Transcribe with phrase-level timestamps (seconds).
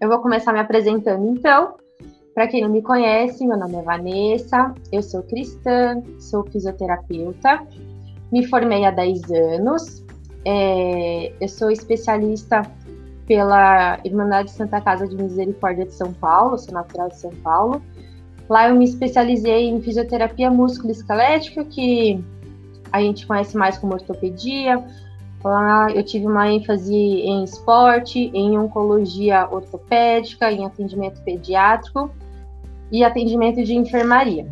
[0.00, 1.74] Eu vou começar me apresentando então.
[2.34, 7.66] Para quem não me conhece, meu nome é Vanessa, eu sou cristã, sou fisioterapeuta,
[8.32, 10.02] me formei há 10 anos,
[10.46, 12.62] é, eu sou especialista
[13.26, 17.82] pela Irmandade Santa Casa de Misericórdia de São Paulo, sou natural de São Paulo.
[18.48, 22.24] Lá eu me especializei em fisioterapia músculo-esquelética, que
[22.90, 24.82] a gente conhece mais como ortopedia.
[25.42, 32.10] Lá eu tive uma ênfase em esporte, em oncologia ortopédica, em atendimento pediátrico
[32.92, 34.46] e atendimento de enfermaria.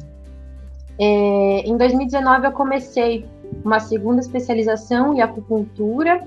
[0.98, 3.26] É, em 2019 eu comecei
[3.64, 6.22] uma segunda especialização em acupuntura,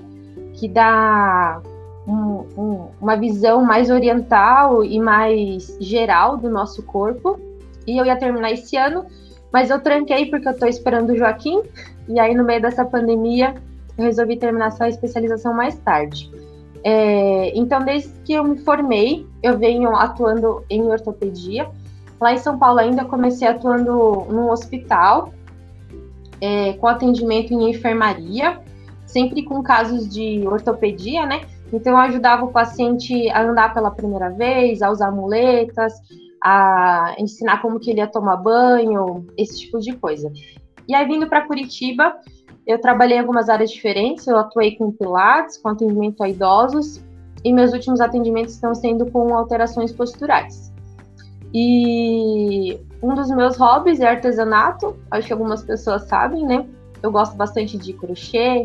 [0.54, 1.60] que dá
[2.06, 7.38] um, um, uma visão mais oriental e mais geral do nosso corpo.
[7.86, 9.04] E eu ia terminar esse ano,
[9.52, 11.62] mas eu tranquei porque eu estou esperando o Joaquim,
[12.08, 13.54] e aí no meio dessa pandemia
[13.96, 16.30] resolvi terminar essa especialização mais tarde.
[16.84, 21.70] É, então, desde que eu me formei, eu venho atuando em ortopedia.
[22.20, 25.32] Lá em São Paulo ainda comecei atuando num hospital,
[26.40, 28.60] é, com atendimento em enfermaria,
[29.06, 31.42] sempre com casos de ortopedia, né?
[31.72, 35.94] Então, eu ajudava o paciente a andar pela primeira vez, a usar muletas,
[36.42, 40.30] a ensinar como que ele ia tomar banho, esse tipo de coisa.
[40.88, 42.14] E aí, vindo para Curitiba,
[42.66, 47.02] eu trabalhei em algumas áreas diferentes, eu atuei com pilates, com atendimento a idosos,
[47.44, 50.72] e meus últimos atendimentos estão sendo com alterações posturais.
[51.52, 56.64] E um dos meus hobbies é artesanato, acho que algumas pessoas sabem, né?
[57.02, 58.62] Eu gosto bastante de crochê,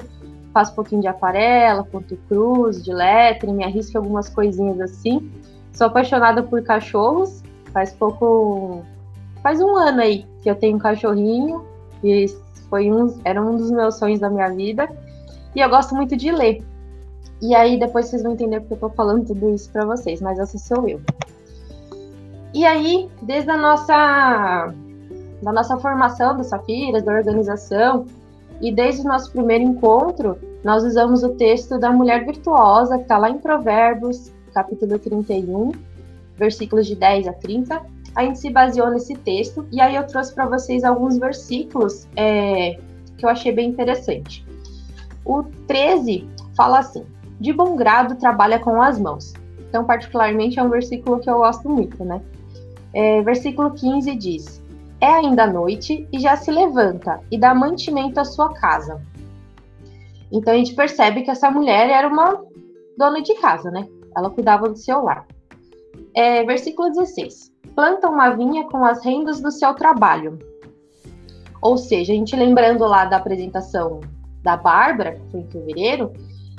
[0.54, 5.32] faço um pouquinho de aquarela, ponto cruz, de lettering, me arrisco algumas coisinhas assim.
[5.74, 8.84] Sou apaixonada por cachorros, faz pouco.
[9.42, 11.66] faz um ano aí que eu tenho um cachorrinho,
[12.04, 12.26] e
[12.70, 14.90] foi um, era um dos meus sonhos da minha vida.
[15.56, 16.64] E eu gosto muito de ler.
[17.42, 20.40] E aí depois vocês vão entender porque eu tô falando tudo isso para vocês, mas
[20.40, 21.02] essa sou eu.
[22.54, 24.74] E aí, desde a nossa
[25.42, 28.06] da nossa formação do Safiras, da organização,
[28.60, 33.18] e desde o nosso primeiro encontro, nós usamos o texto da mulher virtuosa, que está
[33.18, 35.72] lá em Provérbios, capítulo 31,
[36.36, 37.82] versículos de 10 a 30.
[38.18, 42.80] A gente se baseou nesse texto, e aí eu trouxe para vocês alguns versículos é,
[43.16, 44.44] que eu achei bem interessante.
[45.24, 47.06] O 13 fala assim:
[47.40, 49.34] De bom grado trabalha com as mãos.
[49.70, 52.20] Então, particularmente, é um versículo que eu gosto muito, né?
[52.92, 54.64] É, versículo 15 diz:
[55.00, 59.00] é ainda noite e já se levanta e dá mantimento à sua casa.
[60.32, 62.44] Então a gente percebe que essa mulher era uma
[62.98, 63.88] dona de casa, né?
[64.16, 65.28] Ela cuidava do seu lar.
[66.16, 70.40] É, versículo 16: Planta uma vinha com as rendas do seu trabalho.
[71.62, 74.02] Ou seja, a gente lembrando lá da apresentação
[74.42, 76.12] da Bárbara, que foi em fevereiro,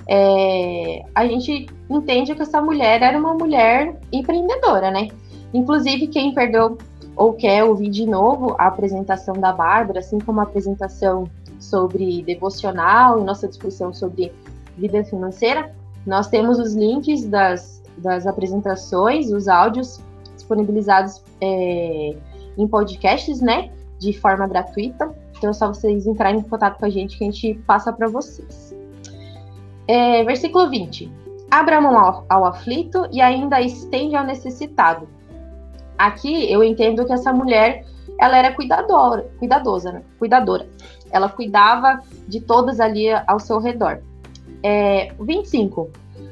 [0.06, 5.08] é, a gente entende que essa mulher era uma mulher empreendedora, né?
[5.52, 6.78] Inclusive, quem perdeu
[7.16, 11.24] ou quer ouvir de novo a apresentação da Bárbara, assim como a apresentação
[11.58, 14.32] sobre devocional e nossa discussão sobre
[14.76, 15.74] vida financeira,
[16.06, 20.00] nós temos os links das, das apresentações, os áudios
[20.48, 22.16] disponibilizados é,
[22.56, 25.14] em podcasts, né, de forma gratuita.
[25.36, 28.08] Então é só vocês entrarem em contato com a gente que a gente passa para
[28.08, 28.74] vocês.
[29.86, 31.10] É, versículo 20.
[31.50, 35.08] Abra mão ao, ao aflito e ainda estende ao necessitado
[35.98, 37.84] Aqui eu entendo que essa mulher
[38.20, 40.02] ela era cuidadora, cuidadosa, né?
[40.18, 40.68] cuidadora.
[41.10, 44.00] Ela cuidava de todas ali ao seu redor.
[44.62, 45.90] É, 25.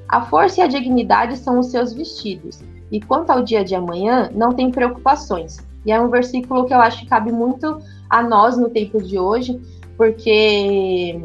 [0.08, 4.30] A força e a dignidade são os seus vestidos, e quanto ao dia de amanhã,
[4.34, 5.58] não tem preocupações.
[5.84, 9.18] E é um versículo que eu acho que cabe muito a nós no tempo de
[9.18, 9.60] hoje,
[9.96, 11.20] porque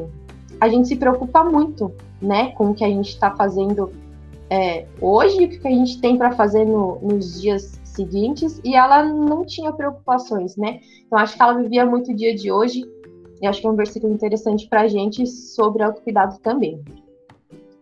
[0.60, 1.92] a gente se preocupa muito,
[2.22, 3.92] né, com o que a gente está fazendo
[4.52, 9.04] é, hoje o que a gente tem para fazer no, nos dias seguintes e ela
[9.06, 10.82] não tinha preocupações, né?
[11.08, 12.84] Então acho que ela vivia muito o dia de hoje
[13.42, 16.84] e acho que é um versículo interessante para a gente sobre autocuidado também.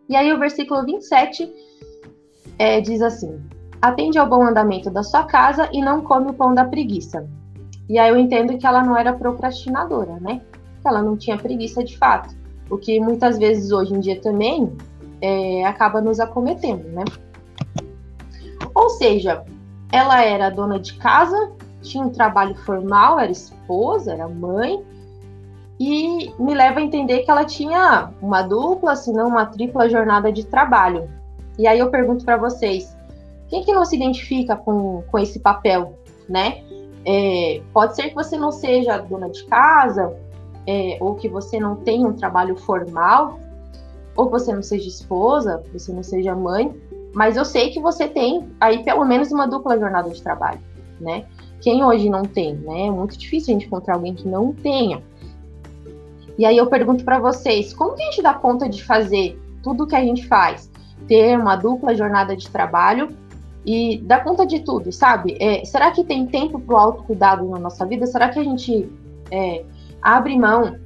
[0.07, 1.51] E aí o versículo 27
[2.59, 3.41] é, diz assim:
[3.81, 7.27] Atende ao bom andamento da sua casa e não come o pão da preguiça.
[7.87, 10.41] E aí eu entendo que ela não era procrastinadora, né?
[10.81, 12.35] Que ela não tinha preguiça de fato.
[12.69, 14.71] O que muitas vezes hoje em dia também
[15.21, 17.03] é, acaba nos acometendo, né?
[18.75, 19.43] Ou seja,
[19.91, 21.51] ela era dona de casa,
[21.81, 24.83] tinha um trabalho formal, era esposa, era mãe,
[25.79, 30.31] e me leva a entender que ela tinha uma dupla, se não uma tripla jornada
[30.31, 31.09] de trabalho.
[31.57, 32.95] E aí eu pergunto para vocês,
[33.49, 35.97] quem que não se identifica com, com esse papel,
[36.27, 36.63] né?
[37.05, 40.15] É, pode ser que você não seja dona de casa,
[40.67, 43.39] é, ou que você não tenha um trabalho formal,
[44.15, 46.75] ou que você não seja esposa, você não seja mãe,
[47.13, 50.59] mas eu sei que você tem aí pelo menos uma dupla jornada de trabalho,
[50.99, 51.25] né?
[51.61, 52.87] Quem hoje não tem, né?
[52.87, 55.01] É muito difícil a gente encontrar alguém que não tenha.
[56.37, 59.83] E aí eu pergunto para vocês, como que a gente dá conta de fazer tudo
[59.83, 60.69] o que a gente faz?
[61.07, 63.09] Ter uma dupla jornada de trabalho
[63.65, 65.37] e dar conta de tudo, sabe?
[65.39, 68.05] É, será que tem tempo para o autocuidado na nossa vida?
[68.05, 68.89] Será que a gente
[69.31, 69.65] é,
[70.01, 70.77] abre mão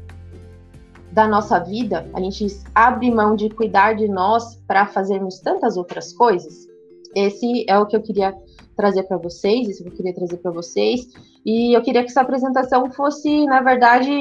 [1.12, 2.10] da nossa vida?
[2.14, 6.68] A gente abre mão de cuidar de nós para fazermos tantas outras coisas?
[7.16, 8.36] Esse é o que eu queria
[8.76, 11.08] trazer para vocês, isso que eu queria trazer para vocês.
[11.46, 14.12] E eu queria que essa apresentação fosse, na verdade,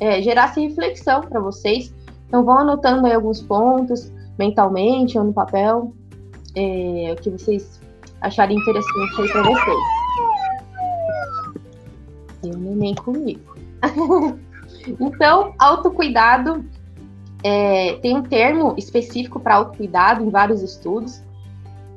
[0.00, 1.94] é, gerasse reflexão para vocês.
[2.26, 5.92] Então, vão anotando aí alguns pontos mentalmente ou no papel,
[6.54, 7.80] é, o que vocês
[8.20, 9.78] acharem interessante aí para vocês.
[12.42, 13.56] Tem um neném comigo.
[15.00, 16.64] então, autocuidado
[17.42, 21.22] é, tem um termo específico para autocuidado em vários estudos,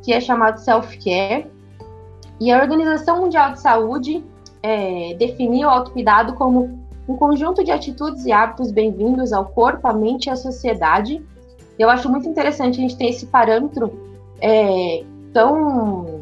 [0.02, 1.48] que é chamado self-care.
[2.40, 4.24] E a Organização Mundial de Saúde
[4.62, 9.94] é, definiu o autocuidado como um conjunto de atitudes e hábitos bem-vindos ao corpo, à
[9.94, 11.22] mente e à sociedade.
[11.78, 14.13] Eu acho muito interessante a gente ter esse parâmetro
[14.44, 15.04] é,
[15.34, 16.22] tão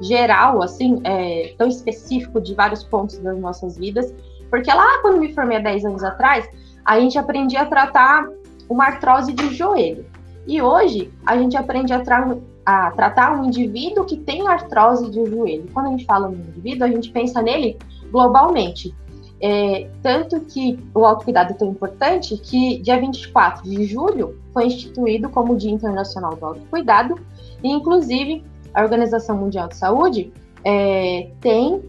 [0.00, 4.14] geral, assim, é, tão específico de vários pontos das nossas vidas,
[4.48, 6.48] porque lá quando me formei há 10 anos atrás,
[6.84, 8.28] a gente aprendia a tratar
[8.68, 10.06] uma artrose de joelho.
[10.46, 15.24] E hoje a gente aprende a, tra a tratar um indivíduo que tem artrose de
[15.26, 15.68] joelho.
[15.74, 17.76] Quando a gente fala no indivíduo, a gente pensa nele
[18.12, 18.94] globalmente.
[19.40, 25.28] É, tanto que o autocuidado é tão importante que dia 24 de julho foi instituído
[25.28, 27.18] como Dia Internacional do Autocuidado,
[27.62, 28.42] e inclusive
[28.72, 30.32] a Organização Mundial de Saúde
[30.64, 31.82] é, tem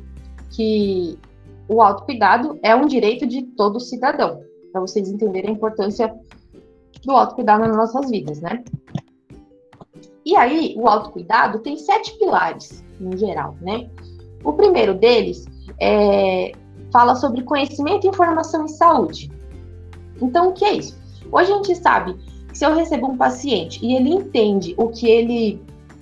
[0.52, 1.18] que
[1.68, 4.42] o autocuidado é um direito de todo cidadão,
[4.72, 6.14] para vocês entenderem a importância
[7.04, 8.64] do autocuidado nas nossas vidas, né?
[10.26, 13.90] E aí, o autocuidado tem sete pilares, em geral, né?
[14.44, 15.46] O primeiro deles
[15.80, 16.52] é,
[16.92, 19.32] fala sobre conhecimento, informação e saúde.
[20.22, 20.98] Então, o que é isso?
[21.32, 22.16] Hoje a gente sabe
[22.48, 25.62] que se eu recebo um paciente e ele entende o que ele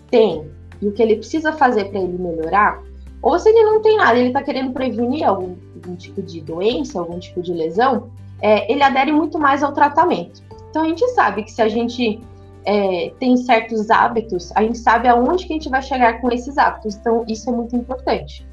[0.09, 0.49] tem
[0.81, 2.81] e o que ele precisa fazer para ele melhorar,
[3.21, 6.99] ou se ele não tem nada, ele está querendo prevenir algum, algum, tipo de doença,
[6.99, 8.11] algum tipo de lesão,
[8.41, 10.43] é, ele adere muito mais ao tratamento.
[10.69, 12.21] Então a gente sabe que se a gente
[12.65, 16.57] é, tem certos hábitos, a gente sabe aonde que a gente vai chegar com esses
[16.57, 16.95] hábitos.
[16.95, 18.45] Então, isso é muito importante.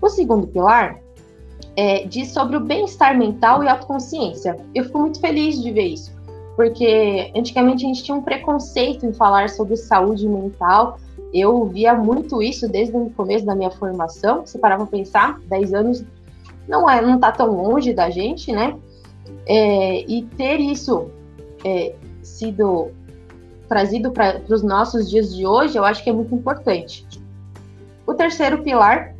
[0.00, 0.98] O segundo pilar
[1.76, 4.56] é, diz sobre o bem-estar mental e autoconsciência.
[4.74, 6.12] Eu fico muito feliz de ver isso,
[6.56, 10.98] porque antigamente a gente tinha um preconceito em falar sobre saúde mental.
[11.32, 14.46] Eu via muito isso desde o começo da minha formação.
[14.46, 16.04] Se parar para pensar, 10 anos
[16.68, 18.76] não é, não tá tão longe da gente, né?
[19.46, 21.10] É, e ter isso
[21.64, 22.90] é, sido
[23.68, 27.06] trazido para os nossos dias de hoje, eu acho que é muito importante.
[28.06, 29.14] O terceiro pilar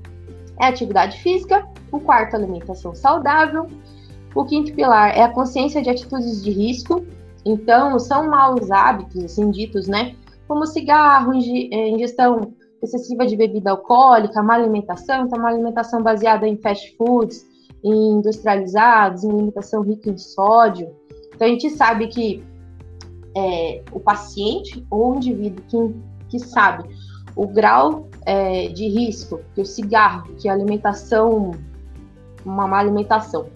[0.61, 1.67] é a atividade física,
[1.99, 3.67] o quarto, alimentação saudável,
[4.35, 7.05] o quinto pilar é a consciência de atitudes de risco,
[7.45, 10.15] então são maus hábitos, assim ditos, né?
[10.49, 12.53] Como cigarro, é, ingestão
[12.83, 17.47] excessiva de bebida alcoólica, má alimentação, então uma alimentação baseada em fast foods,
[17.85, 20.95] em industrializados, em alimentação rica em sódio.
[21.35, 22.45] Então a gente sabe que
[23.37, 25.95] é, o paciente ou o indivíduo que,
[26.29, 26.85] que sabe
[27.35, 31.53] o grau é, de risco que o cigarro, que a alimentação,
[32.45, 33.47] uma má alimentação.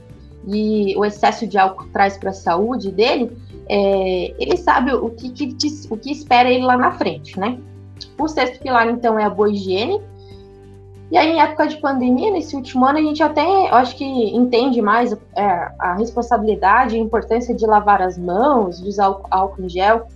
[0.47, 3.37] E o excesso de álcool traz para a saúde dele,
[3.69, 5.57] é, ele sabe o que, que
[5.90, 7.59] o que espera ele lá na frente, né?
[8.19, 10.00] O sexto pilar, então, é a boa higiene,
[11.11, 14.05] e aí, em época de pandemia, nesse último ano, a gente até, eu acho que
[14.05, 19.62] entende mais é, a responsabilidade e a importância de lavar as mãos, de usar álcool
[19.62, 20.09] em gel,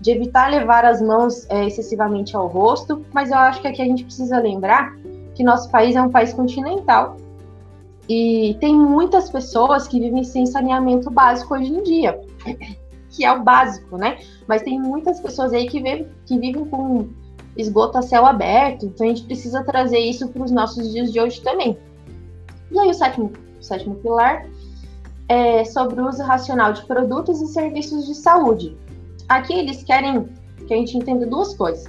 [0.00, 3.84] de evitar levar as mãos é, excessivamente ao rosto, mas eu acho que aqui a
[3.84, 4.96] gente precisa lembrar
[5.34, 7.16] que nosso país é um país continental
[8.08, 12.18] e tem muitas pessoas que vivem sem saneamento básico hoje em dia,
[13.10, 14.18] que é o básico, né?
[14.46, 17.08] Mas tem muitas pessoas aí que vivem, que vivem com
[17.56, 21.20] esgoto a céu aberto, então a gente precisa trazer isso para os nossos dias de
[21.20, 21.76] hoje também.
[22.70, 24.46] E aí o sétimo, o sétimo pilar
[25.28, 28.76] é sobre o uso racional de produtos e serviços de saúde.
[29.28, 30.28] Aqui eles querem
[30.66, 31.84] que a gente entenda duas coisas.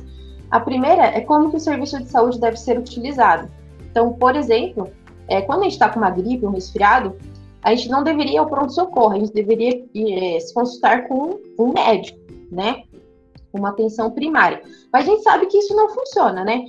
[0.51, 3.49] A primeira é como que o serviço de saúde deve ser utilizado.
[3.91, 4.89] Então, por exemplo,
[5.29, 7.15] é, quando a gente está com uma gripe, um resfriado,
[7.61, 11.73] a gente não deveria ir ao pronto-socorro, a gente deveria é, se consultar com um
[11.73, 12.19] médico,
[12.51, 12.83] né?
[13.53, 14.61] uma atenção primária.
[14.91, 16.65] Mas a gente sabe que isso não funciona, né?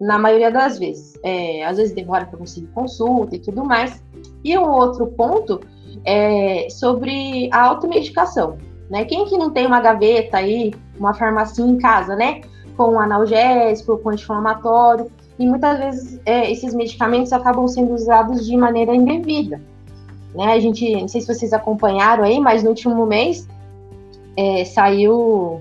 [0.00, 1.18] Na maioria das vezes.
[1.22, 4.02] É, às vezes demora para conseguir consulta e tudo mais.
[4.44, 5.60] E um outro ponto
[6.04, 8.58] é sobre a automedicação.
[8.90, 9.04] Né?
[9.04, 12.40] Quem que não tem uma gaveta aí, uma farmácia em casa, né?
[12.76, 18.94] com analgésico, com anti-inflamatório, e muitas vezes é, esses medicamentos acabam sendo usados de maneira
[18.94, 19.60] indevida.
[20.34, 20.52] Né?
[20.52, 23.48] A gente, não sei se vocês acompanharam aí, mas no último mês
[24.36, 25.60] é, saiu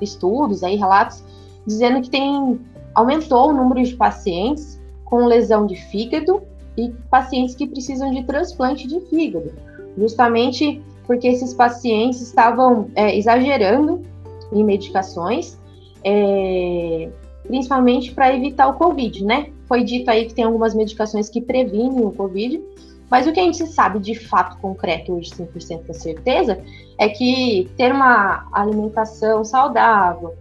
[0.00, 1.22] estudos aí, relatos,
[1.66, 2.60] dizendo que tem
[2.94, 6.42] aumentou o número de pacientes com lesão de fígado
[6.76, 9.52] e pacientes que precisam de transplante de fígado,
[9.96, 14.02] justamente porque esses pacientes estavam é, exagerando
[14.52, 15.58] em medicações,
[16.04, 17.10] é,
[17.46, 19.50] principalmente para evitar o Covid, né?
[19.66, 22.62] Foi dito aí que tem algumas medicações que previnem o Covid,
[23.10, 26.58] mas o que a gente sabe de fato concreto hoje, 100% com certeza,
[26.98, 30.34] é que ter uma alimentação saudável,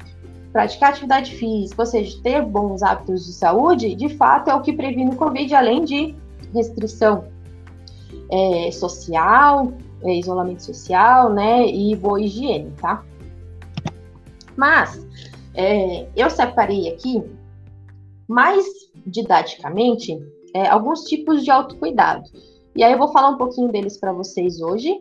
[0.51, 4.73] praticar atividade física, ou seja, ter bons hábitos de saúde, de fato é o que
[4.73, 6.15] previne o Covid, além de
[6.53, 7.25] restrição
[8.29, 13.03] é, social, é, isolamento social, né, e boa higiene, tá?
[14.55, 15.05] Mas
[15.53, 17.23] é, eu separei aqui,
[18.27, 18.65] mais
[19.05, 20.17] didaticamente,
[20.53, 22.29] é, alguns tipos de autocuidado.
[22.75, 24.95] E aí eu vou falar um pouquinho deles para vocês hoje,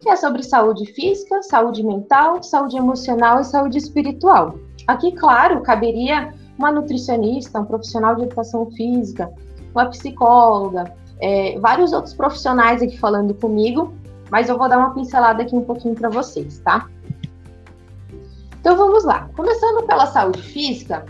[0.00, 4.58] que é sobre saúde física, saúde mental, saúde emocional e saúde espiritual.
[4.86, 9.32] Aqui, claro, caberia uma nutricionista, um profissional de educação física,
[9.72, 13.92] uma psicóloga, é, vários outros profissionais aqui falando comigo,
[14.30, 16.88] mas eu vou dar uma pincelada aqui um pouquinho para vocês, tá?
[18.68, 19.30] Então vamos lá.
[19.34, 21.06] Começando pela saúde física,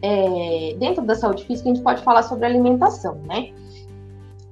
[0.00, 3.50] é, dentro da saúde física a gente pode falar sobre alimentação, né?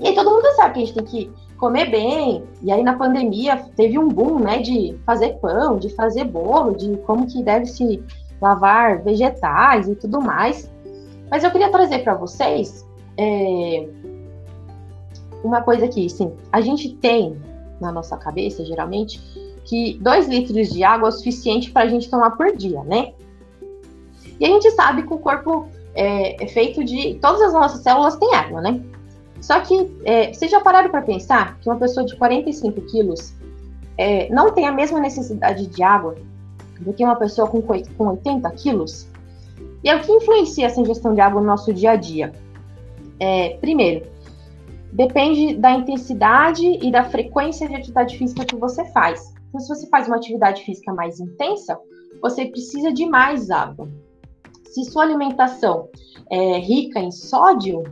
[0.00, 2.42] E aí todo mundo sabe que a gente tem que comer bem.
[2.60, 6.96] E aí na pandemia teve um boom, né, de fazer pão, de fazer bolo, de
[7.06, 8.02] como que deve se
[8.42, 10.68] lavar vegetais e tudo mais.
[11.30, 12.84] Mas eu queria trazer para vocês
[13.16, 13.88] é,
[15.44, 16.32] uma coisa aqui, sim.
[16.50, 17.40] A gente tem
[17.80, 19.20] na nossa cabeça, geralmente,
[19.70, 23.12] que 2 litros de água é o suficiente para a gente tomar por dia, né?
[24.40, 27.14] E a gente sabe que o corpo é, é feito de.
[27.22, 28.80] Todas as nossas células têm água, né?
[29.40, 33.32] Só que é, vocês já pararam para pensar que uma pessoa de 45 quilos
[33.96, 36.16] é, não tem a mesma necessidade de água
[36.80, 39.06] do que uma pessoa com, com 80 quilos?
[39.84, 42.32] E é o que influencia essa ingestão de água no nosso dia a dia?
[43.20, 44.04] É, primeiro,
[44.92, 49.32] depende da intensidade e da frequência de atividade física que você faz.
[49.50, 51.78] Então, se você faz uma atividade física mais intensa,
[52.22, 53.88] você precisa de mais água.
[54.64, 55.88] Se sua alimentação
[56.30, 57.82] é rica em sódio,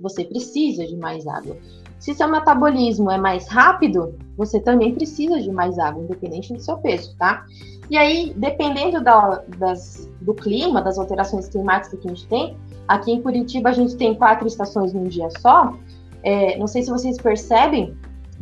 [0.00, 1.56] você precisa de mais água.
[1.98, 6.78] Se seu metabolismo é mais rápido, você também precisa de mais água, independente do seu
[6.78, 7.44] peso, tá?
[7.90, 12.56] E aí, dependendo da, das, do clima, das alterações climáticas que a gente tem,
[12.88, 15.74] aqui em Curitiba a gente tem quatro estações num dia só.
[16.22, 17.96] É, não sei se vocês percebem,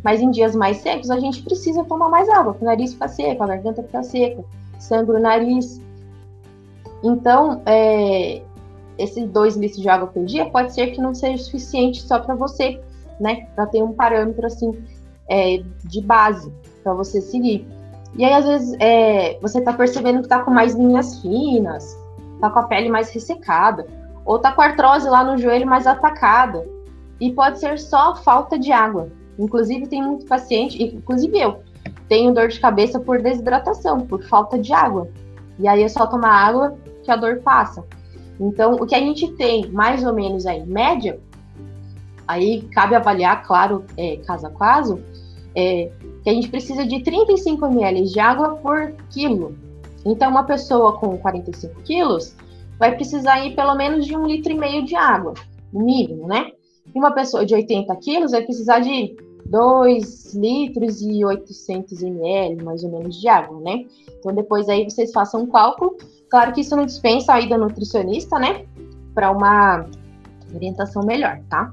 [0.05, 3.07] mas em dias mais secos a gente precisa tomar mais água, porque o nariz fica
[3.07, 4.45] seco, a garganta fica seca,
[4.77, 5.81] sangue no nariz.
[7.03, 8.43] Então, é,
[8.99, 12.35] esses dois litros de água por dia pode ser que não seja suficiente só para
[12.35, 12.79] você,
[13.19, 13.47] né?
[13.55, 14.79] Para ter um parâmetro assim
[15.27, 17.67] é, de base para você seguir.
[18.15, 21.97] E aí, às vezes, é, você tá percebendo que tá com mais linhas finas,
[22.39, 23.87] tá com a pele mais ressecada,
[24.23, 26.63] ou tá com artrose lá no joelho mais atacada.
[27.19, 29.09] E pode ser só falta de água.
[29.37, 31.59] Inclusive, tem muito paciente, inclusive eu,
[32.07, 35.09] tenho dor de cabeça por desidratação, por falta de água.
[35.59, 37.83] E aí é só tomar água que a dor passa.
[38.39, 41.19] Então, o que a gente tem, mais ou menos aí, média,
[42.27, 45.01] aí cabe avaliar, claro, é, caso a caso,
[45.55, 45.91] é,
[46.23, 49.55] que a gente precisa de 35 ml de água por quilo.
[50.05, 52.35] Então, uma pessoa com 45 quilos
[52.77, 55.33] vai precisar ir pelo menos de um litro e meio de água,
[55.71, 56.51] mínimo, né?
[56.93, 59.15] E uma pessoa de 80 quilos vai precisar de
[59.45, 63.85] 2 litros e 800 ml, mais ou menos, de água, né?
[64.19, 65.97] Então, depois aí vocês façam um cálculo
[66.29, 68.65] Claro que isso não dispensa a ida nutricionista, né?
[69.13, 69.85] Para uma
[70.53, 71.71] orientação melhor, tá?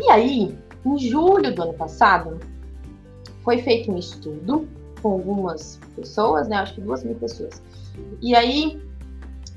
[0.00, 2.38] E aí, em julho do ano passado,
[3.42, 4.68] foi feito um estudo
[5.02, 6.56] com algumas pessoas, né?
[6.56, 7.62] Acho que duas mil pessoas.
[8.22, 8.80] E aí,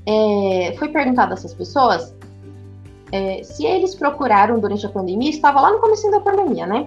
[0.06, 2.14] é, foi perguntado a essas pessoas
[3.12, 6.86] é, se eles procuraram durante a pandemia, estava lá no começo da pandemia, né?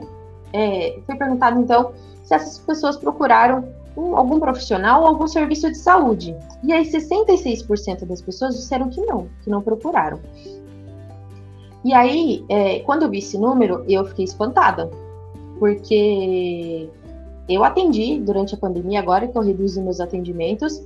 [0.52, 1.92] É, foi perguntado, então,
[2.24, 6.36] se essas pessoas procuraram um, algum profissional ou algum serviço de saúde.
[6.64, 10.20] E aí 66% das pessoas disseram que não, que não procuraram.
[11.84, 14.90] E aí, é, quando eu vi esse número, eu fiquei espantada,
[15.60, 16.90] porque
[17.50, 20.82] eu atendi durante a pandemia, agora que eu reduzi meus atendimentos,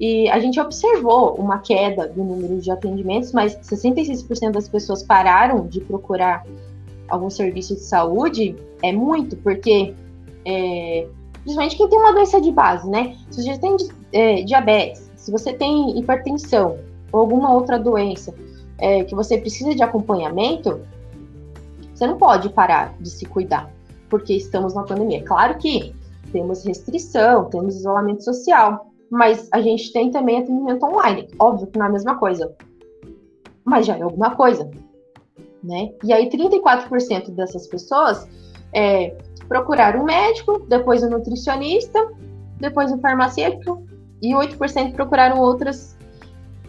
[0.00, 5.66] e a gente observou uma queda do número de atendimentos, mas 66% das pessoas pararam
[5.66, 6.44] de procurar
[7.08, 9.94] algum serviço de saúde, é muito, porque
[10.44, 11.08] é,
[11.42, 13.16] principalmente quem tem uma doença de base, né?
[13.30, 13.76] Se você tem
[14.12, 16.78] é, diabetes, se você tem hipertensão
[17.10, 18.32] ou alguma outra doença
[18.78, 20.80] é, que você precisa de acompanhamento,
[21.92, 23.68] você não pode parar de se cuidar,
[24.08, 25.24] porque estamos na pandemia.
[25.24, 25.92] Claro que
[26.30, 31.28] temos restrição, temos isolamento social, mas a gente tem também atendimento online.
[31.38, 32.54] Óbvio que não é a mesma coisa,
[33.64, 34.70] mas já é alguma coisa,
[35.62, 35.90] né?
[36.04, 38.28] E aí 34% dessas pessoas
[38.72, 39.16] é,
[39.48, 42.12] procuraram um médico, depois um nutricionista,
[42.58, 43.82] depois um farmacêutico
[44.20, 45.96] e 8% procuraram outras,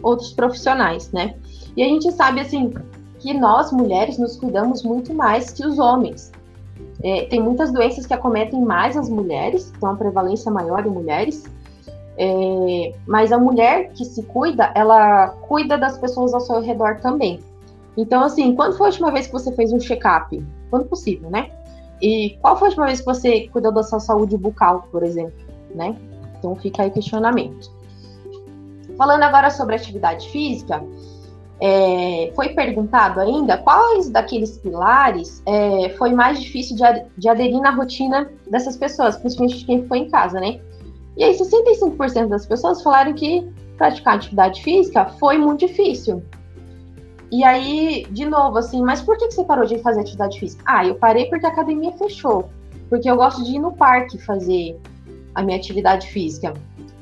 [0.01, 1.35] outros profissionais, né?
[1.75, 2.73] E a gente sabe, assim,
[3.19, 6.31] que nós, mulheres, nos cuidamos muito mais que os homens.
[7.03, 11.43] É, tem muitas doenças que acometem mais as mulheres, tem uma prevalência maior em mulheres,
[12.21, 17.39] é, mas a mulher que se cuida, ela cuida das pessoas ao seu redor também.
[17.95, 20.45] Então, assim, quando foi a última vez que você fez um check-up?
[20.69, 21.49] Quando possível, né?
[22.01, 25.33] E qual foi a última vez que você cuidou da sua saúde bucal, por exemplo,
[25.73, 25.95] né?
[26.37, 27.71] Então fica aí questionamento.
[28.97, 30.83] Falando agora sobre atividade física,
[31.61, 36.83] é, foi perguntado ainda quais daqueles pilares é, foi mais difícil de,
[37.17, 40.59] de, aderir na rotina dessas pessoas, principalmente quem ficou em casa, né?
[41.19, 43.45] E aí, 65% das pessoas falaram que
[43.77, 46.23] praticar atividade física foi muito difícil.
[47.29, 50.63] E aí, de novo, assim, mas por que você parou de fazer atividade física?
[50.65, 52.49] Ah, eu parei porque a academia fechou.
[52.89, 54.79] Porque eu gosto de ir no parque fazer
[55.35, 56.53] a minha atividade física.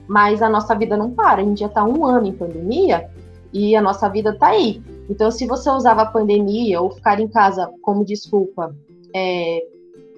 [0.07, 1.41] Mas a nossa vida não para.
[1.41, 3.07] A gente já está um ano em pandemia
[3.53, 4.81] e a nossa vida está aí.
[5.07, 8.75] Então, se você usava a pandemia ou ficar em casa como desculpa,
[9.15, 9.59] é,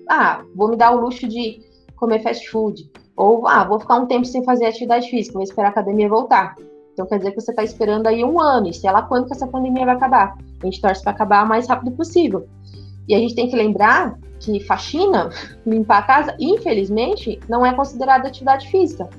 [0.09, 1.61] ah, vou me dar o luxo de
[1.97, 5.67] comer fast food, ou ah, vou ficar um tempo sem fazer atividade física, vou esperar
[5.67, 6.55] a academia voltar.
[6.93, 9.33] Então quer dizer que você está esperando aí um ano, e sei lá quando que
[9.33, 10.37] essa pandemia vai acabar.
[10.61, 12.47] A gente torce para acabar o mais rápido possível.
[13.09, 15.29] E a gente tem que lembrar que faxina,
[15.67, 19.09] limpar a casa, infelizmente, não é considerada atividade física.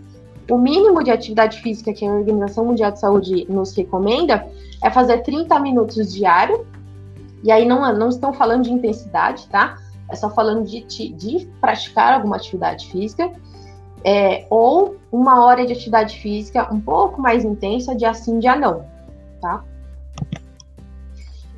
[0.50, 4.46] O mínimo de atividade física que a Organização Mundial de Saúde nos recomenda
[4.82, 6.66] é fazer 30 minutos diário.
[7.44, 9.76] E aí não, não estão falando de intensidade, tá?
[10.08, 10.80] É só falando de,
[11.12, 13.30] de praticar alguma atividade física.
[14.04, 18.84] É, ou uma hora de atividade física um pouco mais intensa, de assim, dia não,
[19.40, 19.62] tá?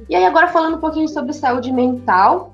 [0.08, 2.52] E aí, agora falando um pouquinho sobre saúde mental,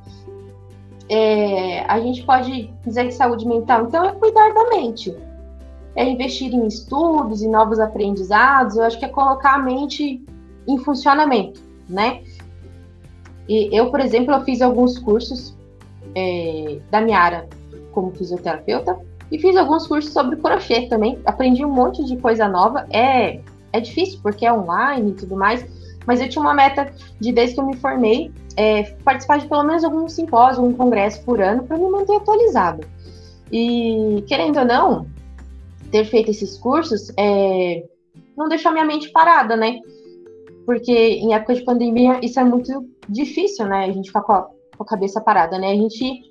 [1.08, 5.16] é, a gente pode dizer que saúde mental, então, é cuidar da mente
[5.98, 10.24] é investir em estudos e novos aprendizados, eu acho que é colocar a mente
[10.68, 12.22] em funcionamento, né?
[13.48, 15.56] E eu, por exemplo, eu fiz alguns cursos
[16.14, 17.48] é, da minha área
[17.90, 18.96] como fisioterapeuta
[19.30, 21.18] e fiz alguns cursos sobre crochê também.
[21.24, 22.86] Aprendi um monte de coisa nova.
[22.90, 23.40] É,
[23.72, 25.64] é difícil porque é online e tudo mais,
[26.06, 29.62] mas eu tinha uma meta de desde que eu me formei é, participar de pelo
[29.62, 32.86] menos algum simpósio, um congresso por ano para me manter atualizado.
[33.52, 35.06] E querendo ou não,
[35.90, 37.84] ter feito esses cursos é,
[38.36, 39.80] não deixou minha mente parada, né?
[40.66, 43.84] Porque em época de pandemia isso é muito difícil, né?
[43.84, 44.42] A gente ficar com a,
[44.76, 45.72] com a cabeça parada, né?
[45.72, 46.22] A gente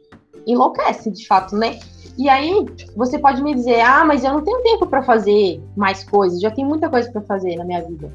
[0.46, 1.80] enlouquece, de fato, né?
[2.18, 6.04] E aí você pode me dizer, ah, mas eu não tenho tempo para fazer mais
[6.04, 8.12] coisas, já tem muita coisa para fazer na minha vida.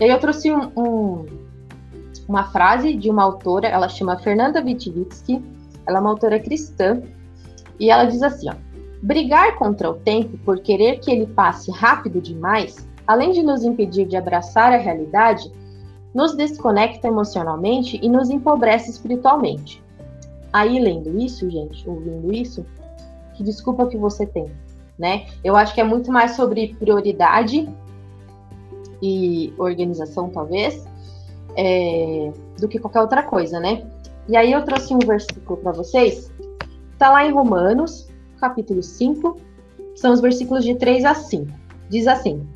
[0.00, 1.26] E aí eu trouxe um, um,
[2.28, 5.42] uma frase de uma autora, ela chama Fernanda Witkowski,
[5.86, 7.00] ela é uma autora cristã,
[7.78, 8.54] e ela diz assim, ó,
[9.04, 14.06] Brigar contra o tempo por querer que ele passe rápido demais, além de nos impedir
[14.06, 15.52] de abraçar a realidade,
[16.14, 19.82] nos desconecta emocionalmente e nos empobrece espiritualmente.
[20.50, 22.64] Aí, lendo isso, gente, ouvindo isso,
[23.34, 24.50] que desculpa que você tem,
[24.98, 25.26] né?
[25.42, 27.68] Eu acho que é muito mais sobre prioridade
[29.02, 30.84] e organização, talvez,
[31.56, 33.86] é, do que qualquer outra coisa, né?
[34.28, 36.32] E aí eu trouxe um versículo para vocês,
[36.98, 38.08] tá lá em Romanos,
[38.40, 39.36] capítulo 5,
[39.94, 41.50] são os versículos de 3 a 5.
[41.90, 42.46] Diz assim: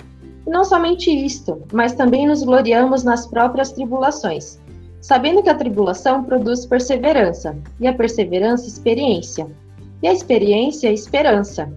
[0.47, 4.59] Não somente isto, mas também nos gloriamos nas próprias tribulações,
[5.01, 9.47] sabendo que a tribulação produz perseverança, e a perseverança, experiência,
[10.03, 11.73] e a experiência, esperança.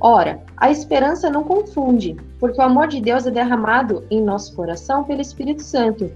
[0.00, 5.04] Ora, a esperança não confunde, porque o amor de Deus é derramado em nosso coração
[5.04, 6.10] pelo Espírito Santo,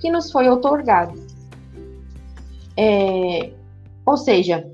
[0.00, 1.14] que nos foi otorgado.
[2.76, 3.50] É,
[4.04, 4.68] ou seja,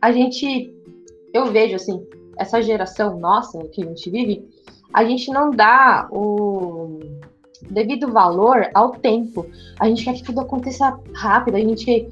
[0.00, 0.74] a gente
[1.34, 2.06] eu vejo assim,
[2.38, 4.48] essa geração nossa que a gente vive,
[4.92, 7.00] a gente não dá o
[7.68, 9.44] devido valor ao tempo.
[9.80, 12.08] A gente quer que tudo aconteça rápido, a gente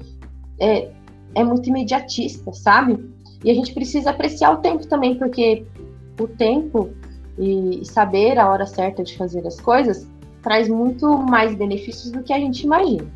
[0.59, 0.91] é,
[1.33, 3.12] é muito imediatista, sabe?
[3.43, 5.65] E a gente precisa apreciar o tempo também, porque
[6.19, 6.89] o tempo
[7.37, 10.07] e saber a hora certa de fazer as coisas
[10.41, 13.07] traz muito mais benefícios do que a gente imagina.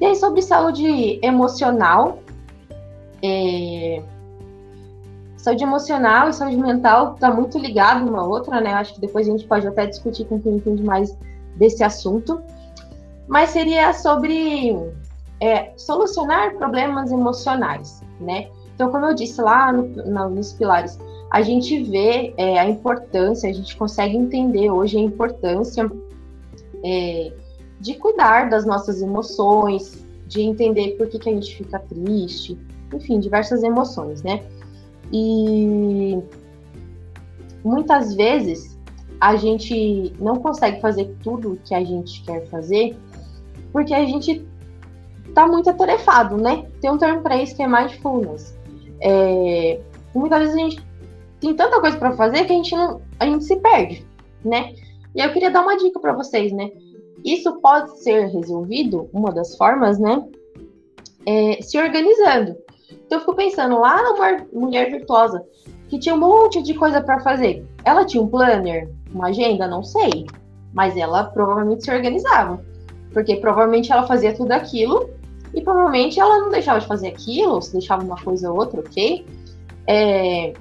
[0.00, 2.18] E aí, sobre saúde emocional,
[3.22, 4.02] é,
[5.36, 8.74] saúde emocional e saúde mental está muito ligado uma à outra, né?
[8.74, 11.16] Acho que depois a gente pode até discutir com quem entende mais
[11.56, 12.42] desse assunto.
[13.26, 14.76] Mas seria sobre
[15.40, 18.48] é, solucionar problemas emocionais, né?
[18.74, 20.98] Então, como eu disse lá no, no, nos pilares,
[21.30, 25.90] a gente vê é, a importância, a gente consegue entender hoje a importância
[26.84, 27.32] é,
[27.80, 32.58] de cuidar das nossas emoções, de entender por que, que a gente fica triste,
[32.92, 34.44] enfim, diversas emoções, né?
[35.12, 36.18] E
[37.64, 38.78] muitas vezes
[39.20, 42.96] a gente não consegue fazer tudo o que a gente quer fazer
[43.72, 44.46] porque a gente
[45.36, 46.64] tá muito atarefado, né?
[46.80, 48.58] Tem um termo para isso que é mindfulness.
[49.02, 49.78] É,
[50.14, 50.86] muitas vezes a gente
[51.38, 54.06] tem tanta coisa para fazer que a gente não, a gente se perde,
[54.42, 54.72] né?
[55.14, 56.70] E eu queria dar uma dica para vocês, né?
[57.22, 60.24] Isso pode ser resolvido, uma das formas, né?
[61.26, 62.56] É, se organizando.
[62.90, 65.44] Então eu fico pensando lá na mulher virtuosa
[65.90, 67.62] que tinha um monte de coisa para fazer.
[67.84, 70.26] Ela tinha um planner, uma agenda, não sei,
[70.72, 72.64] mas ela provavelmente se organizava,
[73.12, 75.10] porque provavelmente ela fazia tudo aquilo
[75.56, 79.26] e provavelmente ela não deixava de fazer aquilo, se deixava uma coisa ou outra, ok?
[79.88, 80.52] É,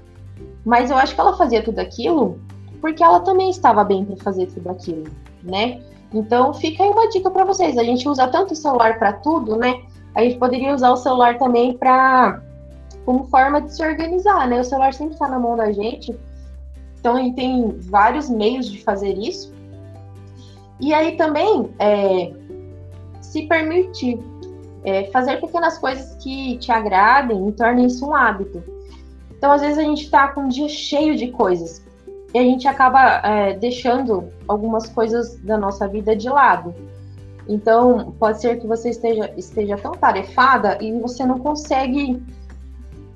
[0.66, 2.40] mas eu acho que ela fazia tudo aquilo
[2.82, 5.06] porque ela também estava bem para fazer tudo aquilo,
[5.44, 5.82] né?
[6.14, 7.78] Então fica aí uma dica para vocês.
[7.78, 9.82] A gente usa tanto o celular para tudo, né?
[10.16, 12.42] a gente poderia usar o celular também para
[13.06, 14.62] como forma de se organizar, né?
[14.62, 16.18] O celular sempre está na mão da gente,
[16.98, 19.54] então gente tem vários meios de fazer isso.
[20.80, 22.32] E aí também é,
[23.22, 24.18] se permitir
[24.86, 28.64] é, fazer pequenas coisas que te agradem e tornem isso um hábito.
[29.32, 31.84] Então, às vezes, a gente está com um dia cheio de coisas
[32.34, 36.74] e a gente acaba é, deixando algumas coisas da nossa vida de lado.
[37.48, 42.22] Então, pode ser que você esteja, esteja tão tarefada e você não consegue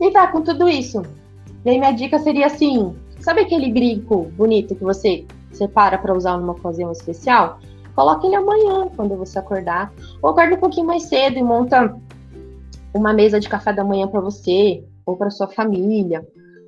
[0.02, 1.04] lidar com tudo isso.
[1.66, 6.38] E aí, minha dica seria assim: sabe aquele brinco bonito que você separa para usar
[6.38, 7.60] numa ocasião especial?
[7.96, 9.92] Coloque ele amanhã, quando você acordar.
[10.22, 11.96] Ou acorda um pouquinho mais cedo e monta
[12.94, 16.26] uma mesa de café da manhã para você, ou para sua família.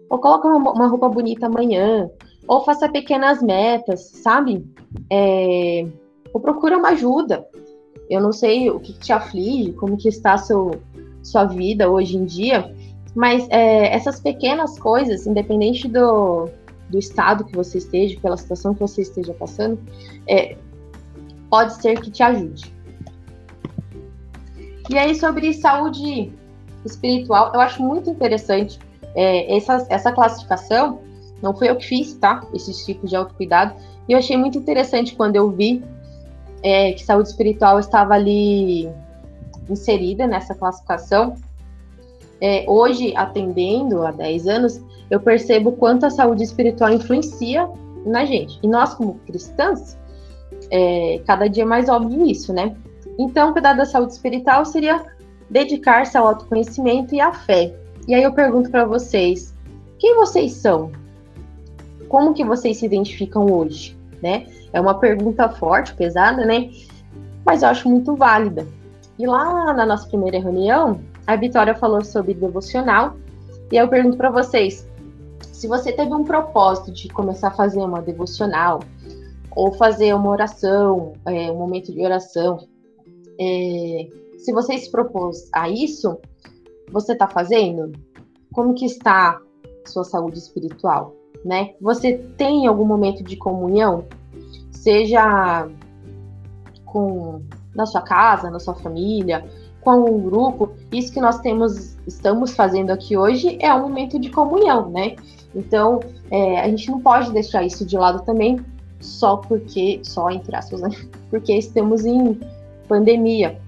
[0.10, 2.10] Ou coloca uma, uma, roupa bonita amanhã.
[2.48, 4.66] Ou faça pequenas metas, sabe?
[5.10, 5.88] É,
[6.34, 7.46] ou procura uma ajuda.
[8.10, 10.72] Eu não sei o que te aflige, como que está seu,
[11.24, 12.74] sua vida hoje em dia,
[13.16, 16.50] mas é, essas pequenas coisas, independente do,
[16.90, 19.80] do estado que você esteja, pela situação que você esteja passando,
[20.28, 20.58] é,
[21.52, 22.74] pode ser que te ajude.
[24.90, 26.32] E aí, sobre saúde
[26.86, 28.80] espiritual, eu acho muito interessante
[29.14, 31.02] é, essa, essa classificação.
[31.42, 32.42] Não foi eu que fiz, tá?
[32.54, 33.76] Esses tipos de autocuidado.
[34.08, 35.84] E eu achei muito interessante quando eu vi
[36.64, 38.90] é, que saúde espiritual estava ali
[39.70, 41.36] inserida nessa classificação.
[42.40, 47.70] É, hoje, atendendo há 10 anos, eu percebo quanto a saúde espiritual influencia
[48.06, 48.60] na gente.
[48.64, 49.98] E nós, como cristãs,
[50.72, 52.76] é, cada dia é mais óbvio isso, né?
[53.20, 55.04] Então, cuidar da saúde espiritual seria
[55.50, 57.76] dedicar-se ao autoconhecimento e à fé.
[58.08, 59.54] E aí eu pergunto para vocês,
[60.00, 60.92] quem vocês são?
[62.08, 64.48] Como que vocês se identificam hoje, né?
[64.74, 66.72] É uma pergunta forte, pesada, né?
[67.46, 68.66] Mas eu acho muito válida.
[69.20, 73.16] E lá na nossa primeira reunião, a Vitória falou sobre devocional.
[73.72, 74.88] E eu pergunto para vocês:
[75.52, 78.80] se você teve um propósito de começar a fazer uma devocional,
[79.56, 82.68] ou fazer uma oração, é, um momento de oração,
[83.40, 86.18] é, se você se propôs a isso,
[86.92, 87.92] você está fazendo?
[88.54, 89.40] Como que está
[89.86, 91.74] sua saúde espiritual, né?
[91.82, 94.06] Você tem algum momento de comunhão?
[94.82, 95.68] seja
[96.86, 97.42] com
[97.76, 99.46] na sua casa, na sua família,
[99.80, 100.74] com um grupo.
[100.92, 105.16] Isso que nós temos, estamos fazendo aqui hoje é um momento de comunhão, né?
[105.56, 108.60] Então, é, a gente não pode deixar isso de lado também,
[109.02, 110.90] só porque, só entre aspas, né?
[111.30, 112.40] Porque estamos em
[112.88, 113.60] pandemia,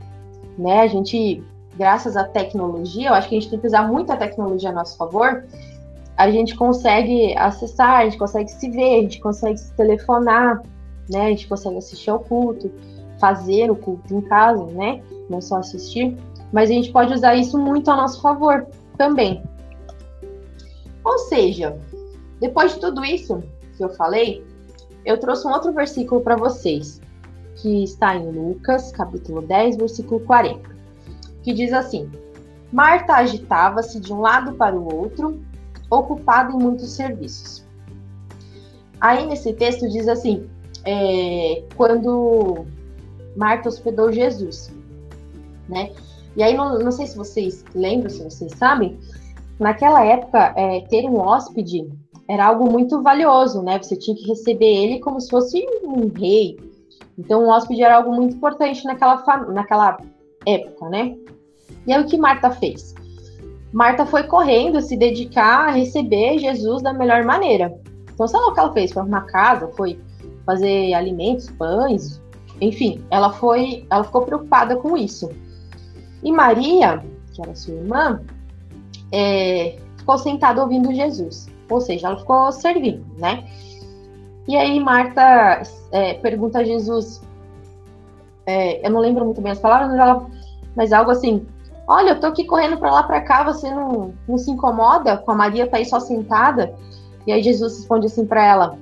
[0.58, 0.82] né?
[0.82, 1.44] A gente,
[1.78, 4.74] graças à tecnologia, eu acho que a gente tem que usar muito a tecnologia a
[4.74, 5.46] nosso favor.
[6.16, 10.62] A gente consegue acessar, a gente consegue se ver, a gente consegue se telefonar,
[11.10, 11.28] né?
[11.28, 12.72] A gente consegue assistir ao culto,
[13.20, 15.02] fazer o culto em casa, né?
[15.30, 16.16] Não só assistir,
[16.52, 18.68] mas a gente pode usar isso muito a nosso favor
[18.98, 19.44] também.
[21.04, 21.78] Ou seja,
[22.40, 23.42] depois de tudo isso
[23.76, 24.46] que eu falei,
[25.06, 27.02] eu trouxe um outro versículo para vocês,
[27.56, 30.70] que está em Lucas, capítulo 10, versículo 40,
[31.44, 32.10] que diz assim:
[32.72, 35.42] Marta agitava-se de um lado para o outro,
[35.90, 37.64] ocupada em muitos serviços.
[39.00, 40.50] Aí nesse texto diz assim:
[40.86, 42.66] é, quando
[43.36, 44.72] Marta hospedou Jesus,
[45.68, 45.92] né?
[46.36, 48.98] E aí, não, não sei se vocês lembram, se vocês sabem,
[49.60, 51.88] naquela época, é, ter um hóspede
[52.28, 53.82] era algo muito valioso, né?
[53.82, 56.58] Você tinha que receber ele como se fosse um rei.
[57.18, 59.98] Então, o hóspede era algo muito importante naquela, naquela
[60.46, 61.16] época, né?
[61.86, 62.94] E aí, o que Marta fez?
[63.72, 67.74] Marta foi correndo se dedicar a receber Jesus da melhor maneira.
[68.14, 68.92] Então, sabe o que ela fez?
[68.92, 70.00] Foi arrumar casa, foi
[70.46, 72.22] fazer alimentos, pães,
[72.62, 75.30] enfim, ela foi, ela ficou preocupada com isso.
[76.24, 78.22] E Maria, que era sua irmã,
[79.12, 81.48] é, ficou sentada ouvindo Jesus.
[81.70, 83.48] Ou seja, ela ficou servindo, né?
[84.48, 87.22] E aí Marta é, pergunta a Jesus,
[88.46, 90.28] é, eu não lembro muito bem as palavras, mas, ela,
[90.76, 91.46] mas algo assim,
[91.88, 95.32] olha, eu tô aqui correndo para lá para cá, você não, não se incomoda com
[95.32, 96.76] a Maria tá aí só sentada?
[97.26, 98.78] E aí Jesus responde assim para ela,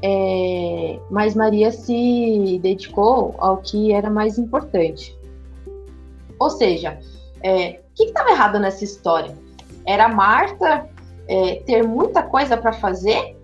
[0.00, 5.18] é, mas Maria se dedicou ao que era mais importante.
[6.38, 7.00] Ou seja,
[7.42, 9.36] é, o que estava errado nessa história?
[9.84, 10.88] Era Marta
[11.28, 13.36] é, ter muita coisa para fazer?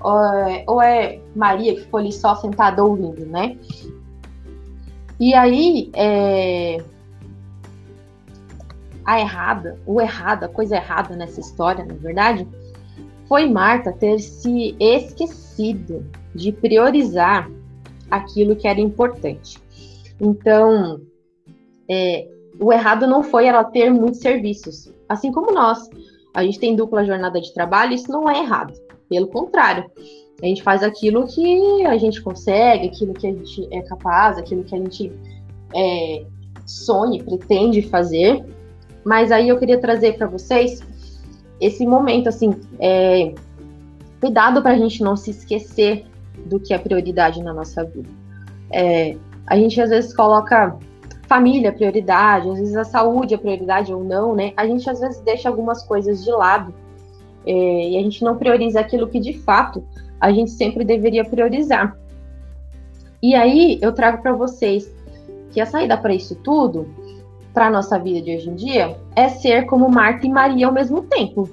[0.00, 3.56] Ou, é, ou é Maria que ficou ali só sentada ouvindo, né?
[5.20, 6.78] E aí, é,
[9.04, 12.46] a errada, o errado, a coisa errada nessa história, na verdade,
[13.26, 17.50] foi Marta ter se esquecido de priorizar
[18.10, 19.58] aquilo que era importante.
[20.20, 21.00] Então,
[21.88, 22.28] é,
[22.60, 24.92] o errado não foi ela ter muitos serviços.
[25.08, 25.88] Assim como nós,
[26.38, 28.72] a gente tem dupla jornada de trabalho, isso não é errado.
[29.08, 29.90] Pelo contrário,
[30.40, 34.62] a gente faz aquilo que a gente consegue, aquilo que a gente é capaz, aquilo
[34.62, 35.12] que a gente
[35.74, 36.24] é,
[36.64, 38.44] sonha, pretende fazer.
[39.04, 40.80] Mas aí eu queria trazer para vocês
[41.60, 43.34] esse momento, assim, é,
[44.20, 46.06] cuidado para a gente não se esquecer
[46.46, 48.08] do que é prioridade na nossa vida.
[48.70, 50.78] É, a gente às vezes coloca
[51.28, 54.52] família prioridade, às vezes a saúde é prioridade ou não, né?
[54.56, 56.74] A gente às vezes deixa algumas coisas de lado
[57.46, 59.84] é, e a gente não prioriza aquilo que de fato
[60.18, 61.96] a gente sempre deveria priorizar.
[63.22, 64.90] E aí eu trago para vocês
[65.50, 66.88] que a saída para isso tudo
[67.52, 71.02] para nossa vida de hoje em dia é ser como Marta e Maria ao mesmo
[71.02, 71.48] tempo.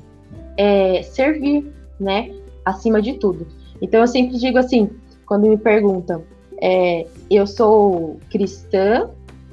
[0.57, 2.31] É servir, né?
[2.63, 3.45] Acima de tudo.
[3.81, 4.89] Então eu sempre digo assim,
[5.25, 6.23] quando me perguntam,
[6.61, 9.09] é, eu sou cristã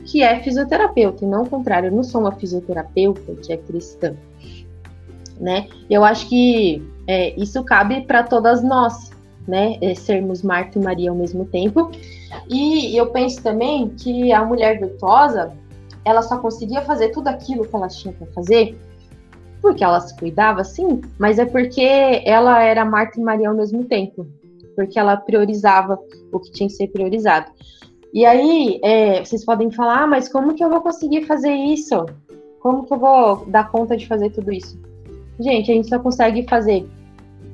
[0.06, 4.14] que é fisioterapeuta, e não o contrário, eu não sou uma fisioterapeuta que é cristã.
[5.40, 5.68] Né?
[5.90, 9.10] Eu acho que é, isso cabe para todas nós,
[9.46, 9.76] né?
[9.80, 11.90] É, sermos Marta e Maria ao mesmo tempo.
[12.48, 15.52] E eu penso também que a mulher virtuosa,
[16.04, 18.78] ela só conseguia fazer tudo aquilo que ela tinha para fazer
[19.62, 21.80] porque ela se cuidava, sim, mas é porque
[22.26, 24.26] ela era Marta e Maria ao mesmo tempo,
[24.74, 25.96] porque ela priorizava
[26.32, 27.52] o que tinha que ser priorizado.
[28.12, 32.04] E aí, é, vocês podem falar, ah, mas como que eu vou conseguir fazer isso?
[32.60, 34.78] Como que eu vou dar conta de fazer tudo isso?
[35.40, 36.86] Gente, a gente só consegue fazer.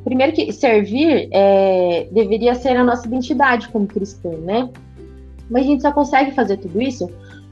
[0.02, 4.68] Primeiro que servir é, deveria ser a nossa identidade como cristão, né?
[5.48, 7.08] Mas a gente só consegue fazer tudo isso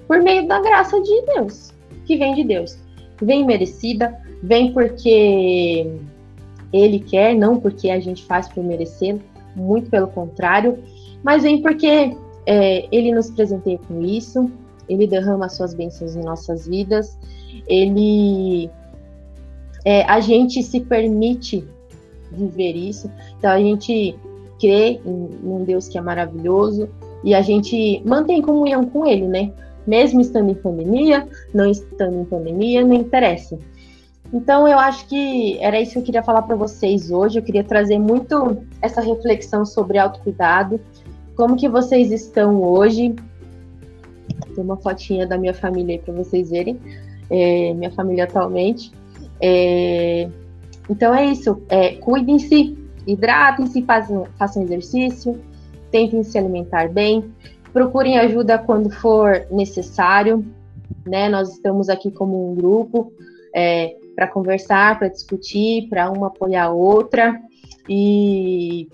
[0.08, 1.72] por meio da graça de Deus,
[2.04, 2.76] que vem de Deus.
[3.22, 5.86] Vem merecida, vem porque
[6.72, 9.16] ele quer, não porque a gente faz por merecer,
[9.54, 10.78] muito pelo contrário,
[11.22, 14.50] mas vem porque é, ele nos presenteia com isso,
[14.88, 17.18] ele derrama suas bênçãos em nossas vidas,
[17.66, 18.70] ele
[19.84, 21.66] é, a gente se permite
[22.30, 24.16] viver isso, então a gente
[24.60, 26.88] crê em, em um Deus que é maravilhoso
[27.24, 29.52] e a gente mantém comunhão com ele, né?
[29.86, 33.58] mesmo estando em pandemia, não estando em pandemia, não interessa.
[34.32, 37.38] Então, eu acho que era isso que eu queria falar para vocês hoje.
[37.38, 40.80] Eu queria trazer muito essa reflexão sobre autocuidado.
[41.36, 43.14] Como que vocês estão hoje?
[44.54, 46.78] Tem uma fotinha da minha família aí para vocês verem.
[47.30, 48.90] É, minha família atualmente.
[49.40, 50.28] É,
[50.88, 51.62] então, é isso.
[51.68, 55.38] É, Cuidem-se, hidratem-se, façam, façam exercício,
[55.90, 57.24] tentem se alimentar bem
[57.76, 60.42] procurem ajuda quando for necessário,
[61.06, 61.28] né?
[61.28, 63.12] Nós estamos aqui como um grupo
[63.54, 67.38] é, para conversar, para discutir, para uma apoiar a outra
[67.86, 68.88] e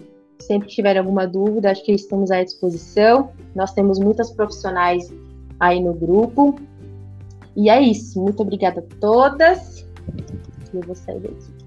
[0.46, 3.30] sempre tiverem alguma dúvida, acho que estamos à disposição.
[3.54, 5.12] Nós temos muitas profissionais
[5.58, 6.56] aí no grupo.
[7.56, 8.20] E é isso.
[8.20, 9.86] Muito obrigada a todas.
[10.72, 11.62] Eu vou sair daqui.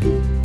[0.00, 0.37] thank